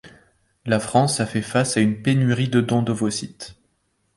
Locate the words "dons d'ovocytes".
2.59-3.55